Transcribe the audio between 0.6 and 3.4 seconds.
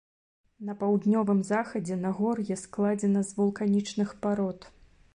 На паўднёвым захадзе нагор'е складзена